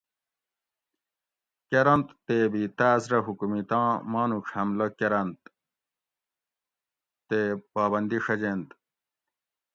کرنت 1.69 2.07
تے 2.25 2.37
بی 2.51 2.63
تاۤس 2.77 3.03
رہ 3.11 3.19
حکومتاں 3.27 3.89
مانوڄ 4.11 4.45
حملہ 4.53 4.87
کرنت 4.99 5.39
تے 7.27 7.39
پابندی 7.73 8.17
ڛجینت 8.25 8.67